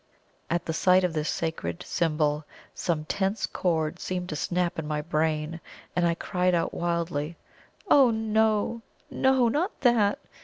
[0.49, 5.61] At sight of this sacred symbol, some tense cord seemed to snap in my brain,
[5.95, 7.37] and I cried out wildly:
[7.87, 9.47] "Oh, no, no!
[9.47, 10.17] Not that!